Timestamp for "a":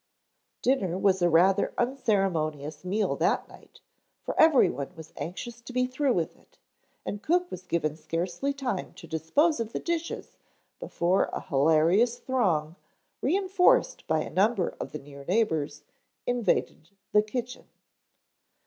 1.21-1.29, 14.21-14.31